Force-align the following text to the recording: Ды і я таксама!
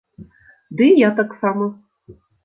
Ды 0.79 0.87
і 0.93 0.95
я 0.99 1.09
таксама! 1.19 1.67